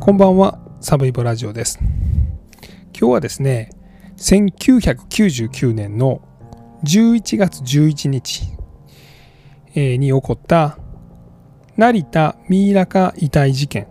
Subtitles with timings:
[0.00, 1.78] こんばんは、サブイボラジオです。
[2.98, 3.68] 今日はですね、
[4.16, 6.22] 1999年の
[6.84, 8.44] 11月11日
[9.74, 10.78] に起こった
[11.76, 13.88] 成田ミイラ化遺体事件、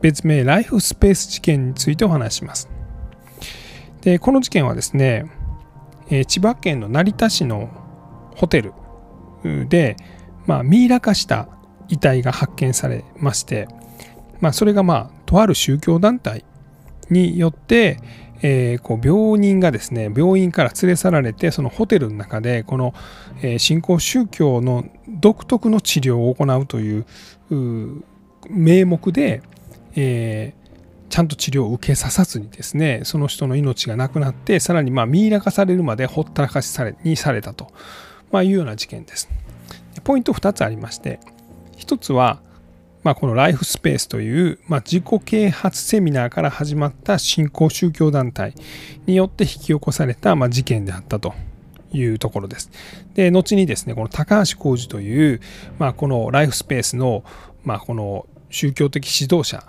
[0.00, 2.70] 別名ライフスペース事件についてお話します。
[4.00, 5.26] で、この事件はですね、
[6.28, 7.68] 千葉県の成田市の
[8.36, 8.72] ホテル
[9.68, 9.96] で、
[10.46, 11.46] まあ、ミイラ化した
[11.88, 13.68] 遺体が発見されまして、
[14.40, 16.44] まあ、それがまあとある宗教団体
[17.08, 17.98] によって、
[18.42, 22.92] えー、こう病人がですね病院から連れ去られてそのホテルの中でこの、
[23.40, 27.06] えー、新興宗教の独特の治療を行うという
[28.50, 29.42] 名目で、
[29.96, 37.72] えー、ちゃんと治療を受けささずにですねその人の命がなくなってさらにまあミイラ化されるまでほったらかしされにされたと、
[38.30, 39.30] まあ、いうような事件です。
[40.04, 41.20] ポイント2つありまして
[41.78, 42.40] 1つは
[43.02, 48.54] まあ、このライフスペースという、まあ、自己啓発セミナーから始まった新興宗教団体
[49.06, 51.34] によって引き起こされた、まあ、事件であったと
[51.92, 52.70] いうところです。
[53.14, 55.40] で、後にですね、この高橋浩二という、
[55.78, 57.24] まあ、このライフスペースの、
[57.64, 59.64] まあ、この宗教的指導者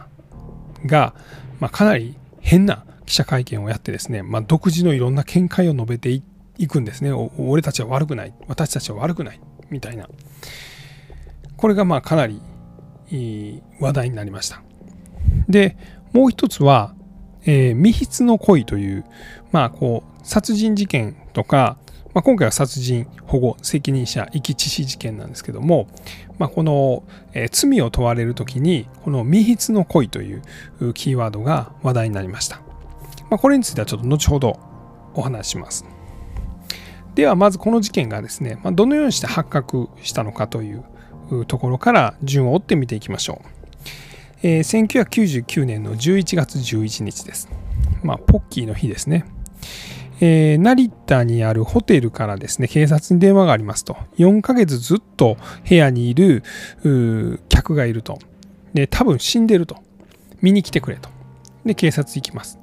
[0.86, 1.16] が、
[1.60, 6.22] まあ、かなり変な記者会見をやってですね、まあ、独自のいろんな見解を述べてい
[6.68, 7.12] くんですね。
[7.12, 8.34] 俺たちは悪くない。
[8.48, 9.40] 私たちは悪くない。
[9.70, 10.08] みたいな。
[11.58, 12.42] これがまあかなり
[13.80, 14.62] 話題になりました。
[15.48, 15.78] で、
[16.14, 16.96] もう一つは、
[17.46, 19.06] えー、未筆の恋という、
[19.52, 21.78] まあ、こう、殺人事件とか、
[22.14, 25.88] まあ、今回は殺人保護責任者遺棄致死事件なんですけども、
[26.38, 30.42] まあ、この、えー、罪を問われる時にこの未筆の恋という
[30.94, 32.62] キーワードが話題になりました、
[33.30, 34.60] まあ、これについてはちょっと後ほど
[35.16, 35.86] お話しします
[37.16, 40.84] ではまずこの事件がですね、まあ、どのようにして発覚したのかという
[41.46, 43.48] ところから順を追って見ていきましょう。
[44.44, 47.50] えー、1999年の11月11日です。
[48.04, 49.26] まあ、ポッキーの日ですね。
[50.20, 53.98] えー、成田にあるホテルからですね、警察に電話がありますと。
[54.18, 56.44] 4ヶ月ずっと部屋にいる
[57.50, 58.20] 客がいると。
[58.74, 59.78] で、多分死んでると。
[60.42, 61.10] 見に来てくれと。
[61.66, 62.60] で、警察行きます。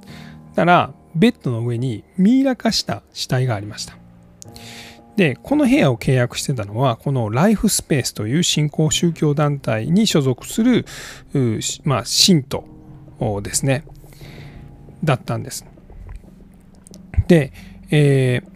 [0.55, 3.97] だから、ベッドの上にミイラ化した死体がありました。
[5.15, 10.85] で、この部屋を契約してたのは、このライフスペースという新興宗教団体に所属する、
[11.83, 12.63] まあ、信徒
[13.43, 13.83] ですね、
[15.03, 15.65] だったんです。
[17.27, 17.53] で、
[17.91, 18.51] えー、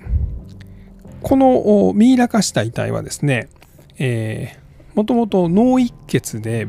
[1.22, 3.50] このミイラ化した遺体はですね、
[3.98, 6.68] えー、もともと脳一血で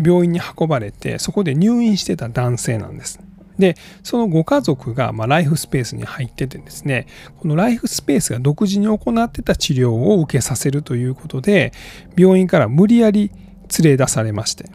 [0.00, 3.20] 病院に運ばれて、そこで入院してた男性なんです。
[3.58, 7.06] で、そのご家族が、まライフスペースに入っててですね、
[7.38, 11.72] このライフスペースが独自に行ってた治療を受けさせるということで、
[12.16, 13.30] 病院から無理やり
[13.82, 14.66] 連れ出されまして、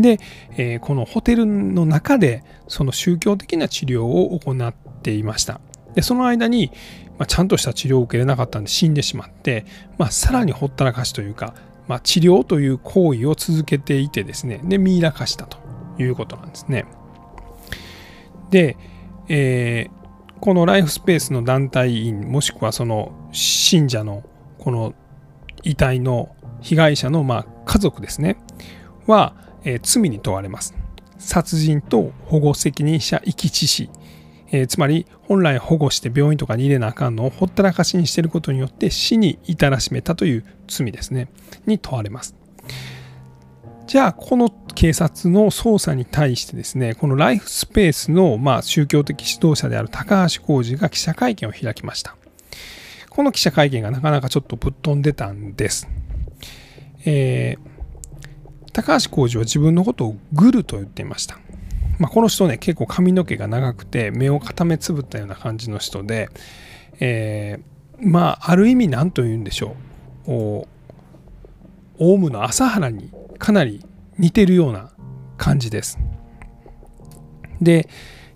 [0.00, 0.18] で、
[0.56, 5.60] えー、このホテルの中でその宗教的な治療を行っていました。
[5.94, 6.72] で、その間に、
[7.18, 9.66] まあ、ちゃんとした治療を受けれなかったんで死んでしまって、
[9.98, 11.54] まあ、さらにほったらかしというか、
[11.86, 15.58] まあ、治療という行為を続けていてですね、で、ミイラ化したと
[15.98, 16.86] いうことなんですね。
[18.50, 18.76] で、
[19.28, 24.24] えー、このライフスペースの団体員もしくはその信者の
[24.58, 24.94] この
[25.62, 28.36] 遺体の被害者のま家族ですね。
[29.06, 29.34] は、
[29.64, 30.74] えー、罪に問われます。
[31.18, 33.90] 殺人と保護責任者遺棄致死、
[34.50, 41.28] えー、つまり本来保護して病院とかに入れなあかんのをほったらかしにしてることによって死に至らしめたという罪ですね。
[41.66, 42.34] に問われます。
[43.90, 52.14] じゃあこの警察の捜査に対してですね、このライフスペースの、ま、宗教的指導者である高橋浩二が記者会見を開きました。
[53.08, 55.88] この記者会見がなかなかちょっとぶっ飛んでたんです。
[57.04, 61.40] えー、高橋浩二は自分のことをグルと言っていました。
[61.98, 66.28] まあ、この人ね、結構髪の毛が長くて、目を固めつぶったような感じの人で、
[67.00, 69.74] えー、まあ、ある意味何と言うんでしょ
[70.28, 70.79] う。
[72.00, 73.84] オウムの朝原にかなり
[74.18, 74.90] 似てるような
[75.36, 75.98] 感じです。
[77.60, 77.88] で、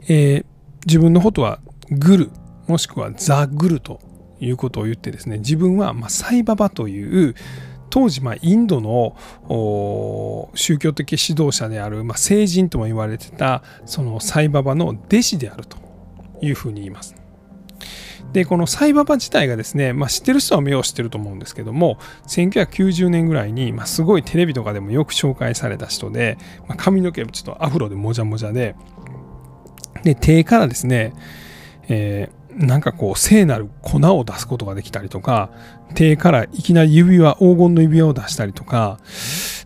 [0.03, 0.45] えー、
[0.87, 1.61] 自分のことは
[1.91, 2.31] グル
[2.67, 4.01] もしくはザ・グルと
[4.41, 7.35] いうことを言ってですね自分はまサイババという
[7.91, 9.17] 当時まインドの
[10.55, 15.77] 宗教的指導者である、ま聖人とも言われてたそのサイババの弟子であると
[16.43, 17.15] いうふうに言います。
[18.33, 28.75] で、このサイババ自体がですね、まあ、知ってる人は目を知ってると思うんですけども、1990年ぐらいに、まあ、すごいテレビとかでもよく紹介された人で、まあ、髪の毛ちょっとアフロでもじゃもじゃで、
[30.03, 31.15] で、手からですね、
[31.89, 35.51] えー、なんかこう聖なる粉を出すことができたりとか
[35.95, 38.99] 手からいきなり指輪黄金の指輪を出したりとか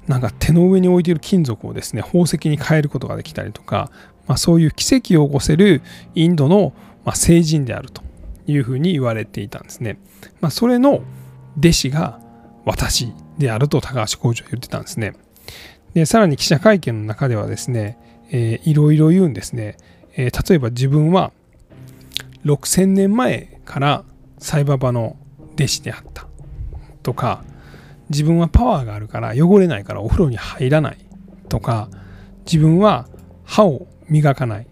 [0.06, 3.90] なんか手の上に置いている金属をですね宝石に変えることができたりとか、
[4.26, 5.82] まあ、そういう奇跡を起こせる
[6.14, 6.72] インドの、
[7.04, 8.07] まあ、聖人であると。
[8.48, 9.98] いうふうに言われていたんですね。
[10.40, 11.02] まあ、それの
[11.58, 12.20] 弟子が
[12.64, 15.14] 私であると高橋工事は言ってたんですね。
[15.94, 17.98] でさらに記者会見の中ではですね、
[18.30, 19.76] えー、いろいろ言うんですね。
[20.16, 21.32] えー、例えば自分は
[22.44, 24.04] 6000年前から
[24.38, 25.16] サイババの
[25.54, 26.26] 弟子であった
[27.02, 27.44] とか
[28.10, 30.98] 自分はパワーがあるから汚れないからお風呂に入らない
[31.48, 31.88] とか
[32.44, 33.08] 自分は
[33.44, 34.66] 歯を磨かない、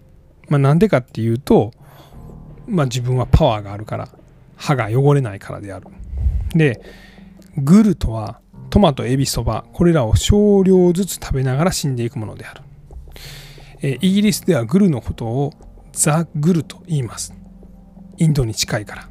[0.49, 1.73] まあ、なんでかっていうと、
[2.67, 4.09] まあ、自分はパワーがあるから
[4.57, 5.87] 歯が汚れないからである。
[6.55, 6.81] で
[7.57, 8.41] グルとは
[8.71, 12.63] トマトエビそばこれらを少量ずつ食べながら死んでいくものである、
[13.83, 15.53] えイギリスではグルのことを
[15.93, 17.33] ザ・グルと言います。
[18.19, 19.09] インドに近いから。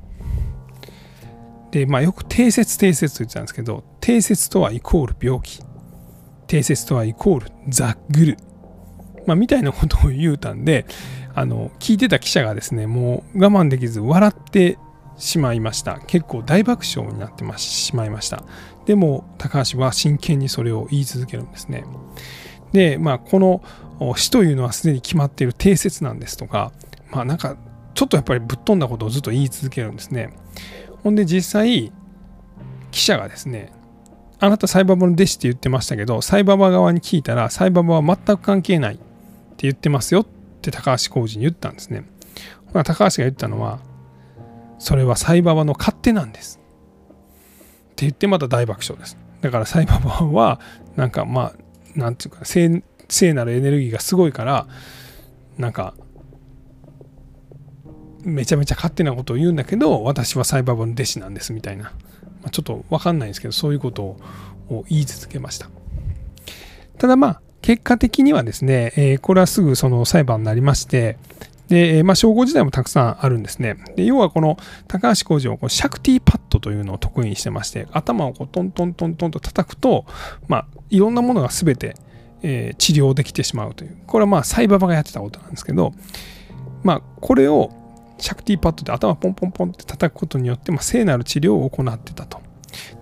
[1.72, 5.62] で、まあ、よく定説定説と言ってたんですけど定説とはイコール病気。
[6.48, 8.38] 定説とはイコールザ・グル、
[9.26, 10.86] まあ、みたいなことを言うたんで
[11.34, 14.78] あの聞いてた記者がですねもう我慢できず笑って
[15.18, 16.00] しまいました。
[16.08, 18.44] 結構大爆笑になってしまいました。
[18.86, 21.86] でも高橋は真剣にそれを言い続けるんですね。
[22.72, 23.62] でまあこの
[24.18, 26.74] 死というのはすでに決まっている定説なんですとか
[27.12, 27.56] まあなんか
[27.94, 30.34] ちょっとやっぱりぶっ飛んだことをずっと言い続けるんですね。
[31.04, 31.94] ほんで実際
[32.92, 33.72] 記者がですね
[34.40, 39.00] あなたサイババの弟子って言ってましたけどサイババ側に聞いたらサイババは全く関係ない。
[39.64, 40.28] 言ってますよっ
[40.62, 42.06] て高橋浩二に言ったんですね。
[42.74, 43.80] 高橋が言ったのは
[44.80, 49.18] それはサイババの勝手なんですって言ってまた大爆笑です。
[49.42, 50.60] だからサイババは
[50.96, 54.68] なんかまあなんていうか聖聖なるエネルギーがすごいから
[55.58, 55.94] なんか
[58.24, 61.92] めちゃめちゃ勝手なことを言うんだけど私はサイバーバの弟子なんですみたいな、ま
[62.48, 64.18] あ、ちょっと分かんないんですけどそういうこと
[64.70, 65.70] を言い続けました
[66.98, 71.18] ただまあ結果的にはですね、え、これはすぐその裁判になりまして
[71.68, 73.78] で、まあ、証拠自体もたくさんあるんですね。
[73.96, 74.58] で要はこの
[74.88, 80.06] 高橋弘二はこうシャクティパッドというのを得意にしてまして、頭をこうトントントントンと叩くと、
[80.48, 81.96] まあ、いろんなものが全て、
[82.44, 83.98] えー、治療できてしまうという。
[84.06, 85.92] これはまあ、サイババがやってたことなんですけど、
[86.84, 87.72] まあ、これを
[88.20, 92.40] シャクティパッドで頭ポンポンポンって叩くことによって、まあ、聖なる治療を行ってたと。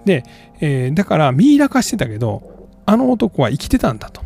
[0.06, 0.24] で、
[0.62, 4.24] えー、だからミイラ化してたけど、あの男は生きてたんだと。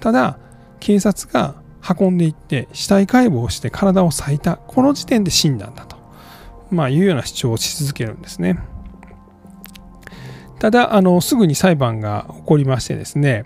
[0.00, 0.38] ただ、
[0.80, 1.54] 警察が
[1.98, 4.56] 運んでいって死体解剖をして体を裂いた。
[4.56, 5.96] この時点で死んだんだと。
[6.70, 8.58] まあ、いうような主張をし続けるんですね。
[10.58, 13.44] ただ、あの、すぐに裁判が起こりましてですね、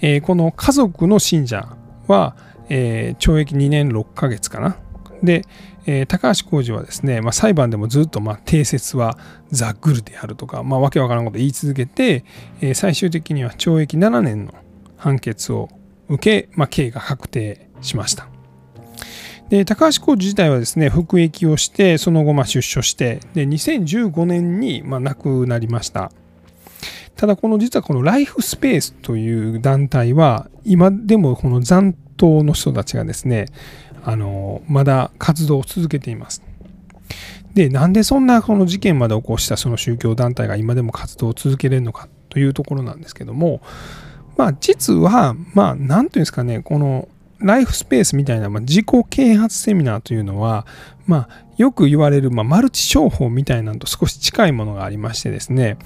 [0.00, 1.76] えー、この家族の信者
[2.08, 2.36] は、
[2.68, 4.76] えー、懲役2年6ヶ月かな。
[5.22, 5.44] で、
[5.86, 9.18] えー、高橋浩二はですね、まあ、裁判でもずっとまあ定説は
[9.50, 12.24] ザ・グルであるとか、まあ、わけわからんこと言い続けて、
[12.60, 14.54] えー、最終的には懲役7年の
[14.96, 15.68] 判決を
[16.08, 18.28] 受け、まあ、刑が確定しました。
[19.48, 26.10] で高橋浩二自体はですね服役をしてその後ま出所してで2015年にま亡くなりました
[27.14, 33.46] ただこの実はこのライフスペースという団体は今でもこの残党の人たちがですね
[34.02, 36.42] あのまだ活動を続けています。
[37.54, 43.62] で、なんでそんなこの事件まで起こしたその宗教団体が今でも活動を続けれるのかというところなんですけども、
[44.36, 47.08] まあ実は、まあ何ていうんですかね、この
[47.44, 50.66] ライフスペースみたいな、まあ、自己啓発セミナーというのは、
[51.06, 55.76] まあ、よく言われる、まあ、マルチ商法みたいなのと少し近いものがありましてですね、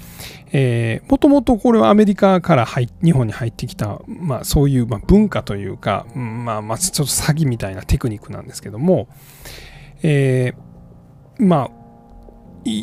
[0.51, 9.09] えー、もともとこれはアメリカから入日本に入ってきた、まあ、そういう、まあ、文化というか、まあ、まあちょっと詐欺みたいなテクニックなんですけども、
[10.01, 11.71] えー、まあ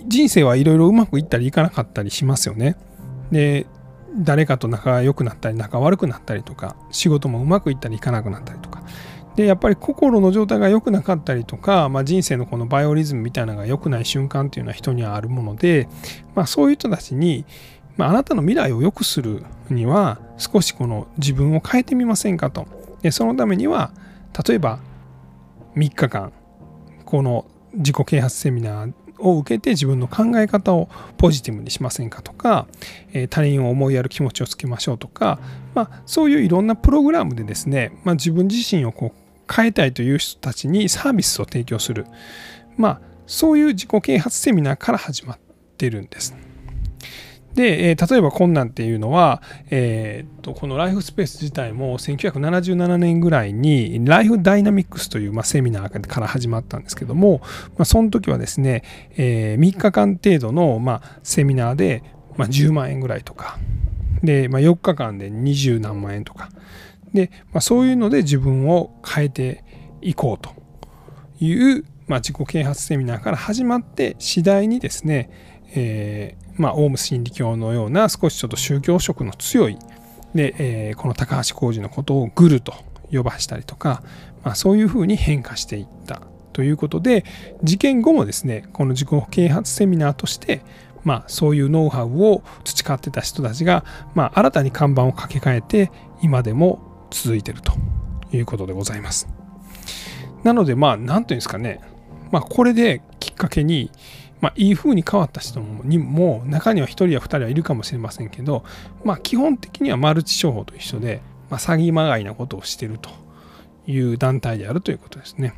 [0.06, 2.76] 人生はいろいろうまくいったりいかなかったりしますよね。
[3.30, 3.66] で
[4.18, 8.82] 誰かと仲が良くなったり仲悪くなったりとか仕事もうまくいったりいかなくなったりとか。
[9.36, 15.88] でやっぱり心の状態が良くなかったりとか、まあ、人生のこのバイオリズムみたいなのが良くない瞬間っていうのは人にはあるもので、
[16.34, 17.44] まあ、そういう人たちに、
[17.98, 22.66] まあ、あなたの未来を良くするには少しこの自分を変えてみませんかと。
[23.02, 23.92] でそのためには
[24.48, 24.80] 例えば
[25.76, 26.32] 3日間
[27.04, 27.44] この
[27.74, 32.66] 自己啓発セミナーを受けて自分の考え方をポジティブにしませんかとか、
[33.12, 35.38] え他人を思いやる気持ちをつけましょうとか、
[35.74, 42.06] まあ、そういういろんなプログラムでですね、まあ、自分自身をこう変えたいという人たちにサービスを提供する、
[42.76, 45.38] まあ、そういう自己啓発セミナーから始まっ
[45.76, 46.34] てるんです。
[47.56, 58.84] で、えー、例えば困難っていうのは、えー、とこのライフスペース自体も1977年ぐらいにライフダイナミックスという、まあ、セミナーから始まったんですけども、まあ、その時はですね、
[59.16, 62.02] えー、3日間程度の、まあ、セミナーで、
[62.36, 63.58] まあ、10万円ぐらいとか
[64.22, 66.50] で、まあ、4日間で20何万円とか
[67.14, 69.64] で、まあ、そういうので自分を変えて
[70.02, 70.50] いこうと
[71.42, 79.78] いう、まあ、自己啓発セミナーから始まって次第にですね、えー、まあ、オウム真理教のような少しちょっと宗教色の強い
[80.34, 82.74] で、えー、この高橋浩二のことをグルと
[83.12, 84.02] 呼ばしたりとか、
[84.42, 87.24] まあ、そういうふうに変化していったということで
[87.62, 90.62] 事件後もですねこの自己啓発セミナーとして
[91.04, 93.84] まあ、そういうノウハウを培ってた人たちが、
[94.16, 97.72] まあ、新たに看板を掛け替えて今でも続いてると
[98.32, 99.28] いうことでございます。
[100.42, 101.80] なのでまあ何ていうんですかね、
[102.32, 103.92] まあ、これできっかけに、
[104.40, 108.64] まあ、いい風に変わった人にも中には1人や2人はいるかもしれませんけど、
[109.04, 113.10] まあ、基本的にはマルチ商法と一緒で、まあ、詐欺まがいなことをしていると
[113.86, 115.54] いう団体であるということですね。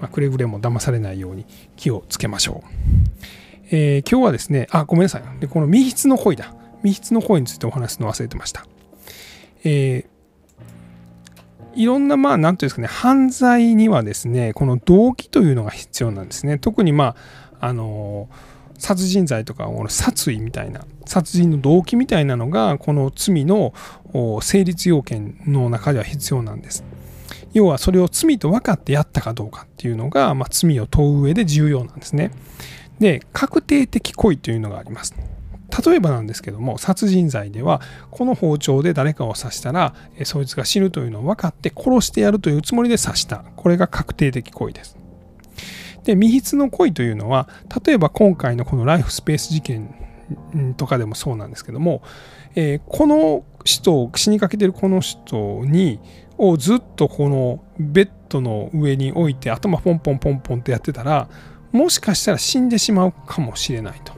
[0.00, 2.68] まあ、くれぐれも騙されないように気をつけましょう。
[3.72, 5.22] えー、今日はですね、あ、ごめんなさい。
[5.40, 6.54] でこの密室の恋だ。
[6.82, 8.66] 密室の恋についてお話すの忘れてました。
[9.64, 16.58] えー、いろんな、まあ、なんていうんですかね、犯罪にはですね、この動機というのが必要なんですね。
[16.58, 17.16] 特に、まあ、
[17.60, 18.28] あの、
[18.78, 23.74] 殺人罪とか、この殺意みたいな、殺人の動機みたいなのが、この罪の
[24.40, 26.84] 成立要件の中では必要なんです。
[27.52, 32.30] 要はそれを罪と分かってやったかどうかっていうのが、まあ、罪を問う上で重要なんですね。
[33.00, 35.14] で確定的故意というのがあります
[35.84, 44.99] 例えばなんですけども殺人罪ではこの包丁で誰かを刺したらそいつが死ぬというのを分かって殺してやるというつもりで刺したこれが確定的故意です
[46.10, 47.48] で未筆の故意というのは
[47.84, 49.94] 例えば今回のこのライフスペース事件
[50.76, 52.02] とかでもそうなんですけども、
[52.56, 56.00] えー、この人死にかけてるこの人に
[56.36, 61.28] をずっとこのベッドの上に置いて頭ポンポンポンポンってやってたら
[61.70, 64.12] もしかしたら死んでしまうかもしれないと。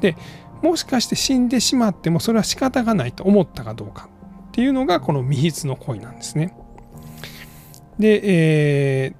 [0.00, 0.16] で
[0.62, 4.08] もしかして死んでしまってもそれは仕方がないと思ったかどうか
[4.48, 6.54] っていうのがこの未筆の恋なんですね。
[7.98, 8.20] で、
[9.04, 9.14] えー、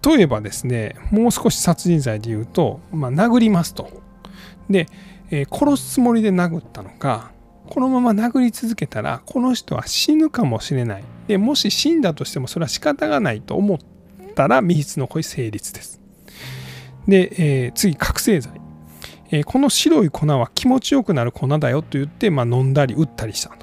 [0.00, 3.90] 例えばですねもう少し殺人罪で言うと、まあ、殴りますと。
[4.70, 4.86] で、
[5.30, 7.32] えー、殺すつもりで殴ったのか
[7.68, 11.04] このまま殴り続けたらこの人は死ぬかもしれない。
[11.26, 13.78] でもし死んだとしてもそれは仕方がないと思っ
[14.34, 16.00] たら未筆の恋成立です。
[17.08, 17.32] で、
[17.64, 18.60] えー、次、覚醒剤、
[19.30, 23.56] えー、この白い粉は気持ちよくなる粉だよと言って、まあ、飲んだり打ったりした。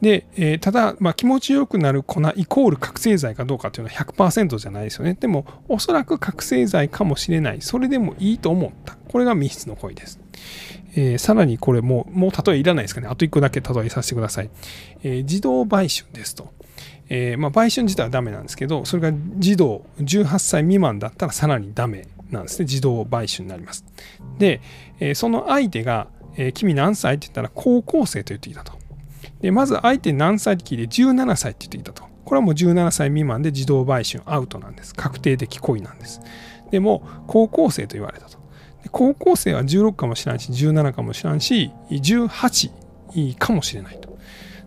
[0.00, 5.14] で、えー、ただ、まあ、気持ちよくなる粉イコール覚醒剤かどうかというのは100%じゃないですよね。
[5.14, 7.62] でも、おそらく覚醒剤かもしれない。
[7.62, 8.96] それでもいいと思った。
[9.08, 10.20] これが密室の恋です。
[10.94, 13.08] えー、さらにこれもう、もう例えいらないですかね。
[13.08, 14.50] あと1個だけ例えさせてください。
[15.02, 16.54] えー、自動売春ですと。
[17.08, 23.84] えーまあ、売春自体はダメなんですけど、それが児童18歳未満だったらさらにダメなんですね自動買収になります
[24.38, 24.60] で、
[25.00, 28.76] えその相手が、え君何歳って言ったら高校生と言っていたと
[29.46, 32.08] でまず相手何歳って聞いて17歳って言っていたと。
[32.24, 34.92] これはもう17歳未満で自動売春アウトなんです。
[34.92, 36.20] 確定的故意なんです。
[36.72, 38.38] でも高校生と言われたと。
[38.90, 44.18] 高校生は16かもしれないし17かもしれないし18かもしれないと。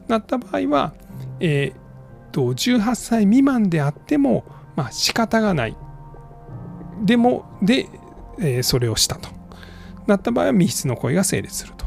[0.07, 0.93] なった場合は、
[1.41, 4.45] えー、と18歳未満であっても
[4.77, 5.75] まあ仕方がない。
[7.03, 7.89] でもで、
[8.39, 9.27] えー、それをしたと。
[10.07, 11.85] なった場合は密室の恋が成立すると。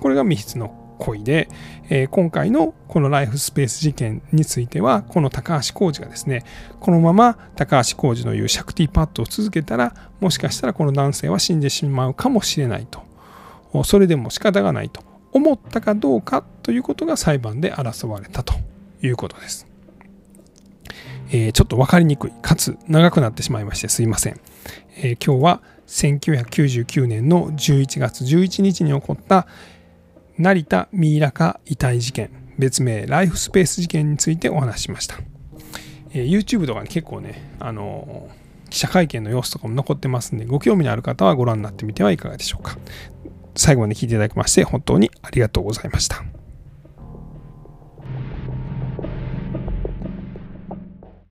[0.00, 1.48] これが密室の恋で、
[1.88, 6.44] えー、今回のこのライフスペース事件についてはこの高橋浩二がですね
[6.80, 13.04] このまま高橋浩二の言うシャクティパッドを続けたらもしかしたらこの男性は死んでしまうかもしれないと
[13.84, 18.54] それでも仕方がないと思ったかどうかということが裁判で争われたと
[19.02, 19.66] いうことです。
[21.30, 24.40] えー、ちょっと分かりにくい、かつ長くなってしまいましてすいません。
[24.96, 29.46] えー、今日は1999年の11月11日に起こった
[30.38, 35.16] 成田ミイラ化遺体事件、別名ライフスペース事件についてお話しました。
[36.10, 38.28] えー、YouTube とかに結構ね、あの
[38.68, 42.76] 記者会見の様子とかも残ってますんで、ご興味のある方はご覧になってみてはいかがでしょうか。
[43.54, 46.22] 最後まで聞いていただきまして本当にありがとうございました。